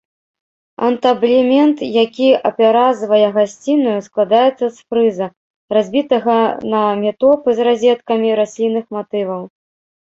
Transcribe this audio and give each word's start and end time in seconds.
Антаблемент, 0.85 1.77
які 2.05 2.27
апяразвае 2.51 3.19
гасціную, 3.37 3.95
складаецца 4.07 4.57
з 4.63 4.71
фрыза, 4.87 5.27
разбітага 5.79 6.37
на 6.75 6.81
метопы 7.05 7.49
з 7.63 7.71
разеткамі 7.71 8.29
раслінных 8.45 8.85
матываў. 9.01 9.41